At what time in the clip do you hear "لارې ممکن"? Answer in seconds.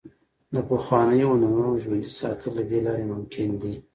2.85-3.49